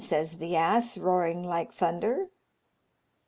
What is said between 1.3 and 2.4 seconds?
like thunder.